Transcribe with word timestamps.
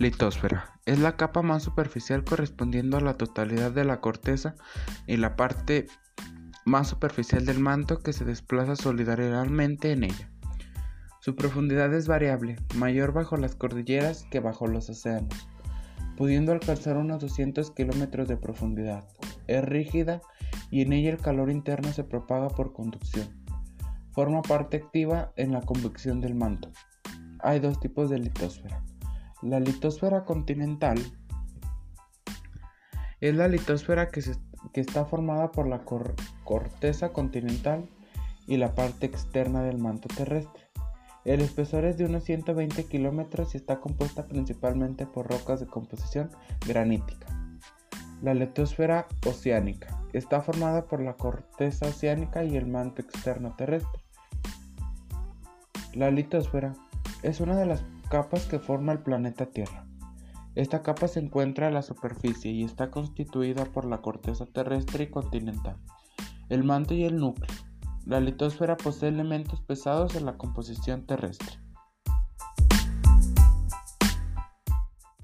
Litosfera. 0.00 0.78
Es 0.86 1.00
la 1.00 1.16
capa 1.16 1.42
más 1.42 1.64
superficial 1.64 2.22
correspondiendo 2.22 2.98
a 2.98 3.00
la 3.00 3.14
totalidad 3.14 3.72
de 3.72 3.84
la 3.84 4.00
corteza 4.00 4.54
y 5.08 5.16
la 5.16 5.34
parte 5.34 5.88
más 6.64 6.86
superficial 6.86 7.44
del 7.44 7.58
manto 7.58 7.98
que 7.98 8.12
se 8.12 8.24
desplaza 8.24 8.76
solidariamente 8.76 9.90
en 9.90 10.04
ella. 10.04 10.30
Su 11.20 11.34
profundidad 11.34 11.92
es 11.94 12.06
variable, 12.06 12.58
mayor 12.76 13.12
bajo 13.12 13.36
las 13.36 13.56
cordilleras 13.56 14.24
que 14.30 14.38
bajo 14.38 14.68
los 14.68 14.88
océanos, 14.88 15.48
pudiendo 16.16 16.52
alcanzar 16.52 16.96
unos 16.96 17.20
200 17.20 17.72
kilómetros 17.72 18.28
de 18.28 18.36
profundidad. 18.36 19.04
Es 19.48 19.64
rígida 19.64 20.20
y 20.70 20.82
en 20.82 20.92
ella 20.92 21.10
el 21.10 21.18
calor 21.18 21.50
interno 21.50 21.92
se 21.92 22.04
propaga 22.04 22.50
por 22.50 22.72
conducción. 22.72 23.26
Forma 24.12 24.42
parte 24.42 24.76
activa 24.76 25.32
en 25.34 25.50
la 25.50 25.60
convección 25.60 26.20
del 26.20 26.36
manto. 26.36 26.70
Hay 27.40 27.58
dos 27.58 27.80
tipos 27.80 28.10
de 28.10 28.20
litosfera 28.20 28.80
la 29.42 29.60
litosfera 29.60 30.24
continental 30.24 30.98
es 33.20 33.34
la 33.34 33.48
litosfera 33.48 34.08
que, 34.08 34.22
está 34.74 35.04
formada 35.04 35.52
por 35.52 35.68
la 35.68 35.84
corteza 36.44 37.12
continental 37.12 37.88
y 38.46 38.56
la 38.56 38.74
parte 38.74 39.06
externa 39.06 39.62
del 39.62 39.78
manto 39.78 40.08
terrestre. 40.08 40.62
El 41.24 41.40
espesor 41.40 41.84
es 41.84 41.98
de 41.98 42.04
unos 42.04 42.24
120 42.24 42.86
kilómetros 42.86 43.54
y 43.54 43.58
está 43.58 43.80
compuesta 43.80 44.26
principalmente 44.26 45.06
por 45.06 45.28
rocas 45.28 45.60
de 45.60 45.66
composición 45.66 46.30
granítica. 46.66 47.26
La 48.22 48.34
litosfera 48.34 49.06
oceánica 49.26 50.00
está 50.12 50.40
formada 50.40 50.86
por 50.86 51.00
la 51.00 51.14
corteza 51.14 51.86
oceánica 51.86 52.44
y 52.44 52.56
el 52.56 52.66
manto 52.66 53.02
externo 53.02 53.54
terrestre. 53.56 54.02
La 55.94 56.10
litosfera 56.10 56.74
es 57.22 57.40
una 57.40 57.56
de 57.56 57.66
las 57.66 57.84
capas 58.08 58.46
que 58.46 58.58
forma 58.58 58.92
el 58.92 59.00
planeta 59.00 59.46
Tierra. 59.46 59.86
Esta 60.54 60.82
capa 60.82 61.08
se 61.08 61.20
encuentra 61.20 61.68
a 61.68 61.70
la 61.70 61.82
superficie 61.82 62.50
y 62.50 62.64
está 62.64 62.90
constituida 62.90 63.64
por 63.66 63.84
la 63.84 63.98
corteza 63.98 64.46
terrestre 64.46 65.04
y 65.04 65.10
continental, 65.10 65.76
el 66.48 66.64
manto 66.64 66.94
y 66.94 67.04
el 67.04 67.18
núcleo. 67.18 67.48
La 68.06 68.20
litosfera 68.20 68.76
posee 68.76 69.10
elementos 69.10 69.60
pesados 69.60 70.16
en 70.16 70.24
la 70.24 70.36
composición 70.38 71.06
terrestre. 71.06 71.58